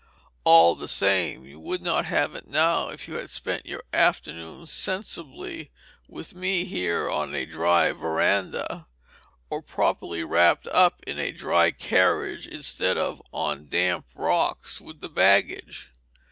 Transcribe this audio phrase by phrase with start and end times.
[0.45, 5.69] "All the same, you wouldn't have it now if you had spent your afternoons sensibly
[6.09, 8.87] with me here on a dry veranda,
[9.51, 15.13] or properly wrapped up in a dry carriage, instead of on damp rocks, with that
[15.13, 15.91] baggage.